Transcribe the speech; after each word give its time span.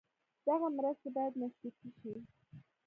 دغه 0.47 0.67
مرستې 0.77 1.09
باید 1.15 1.33
مشروطې 1.41 1.89
شي. 1.99 2.11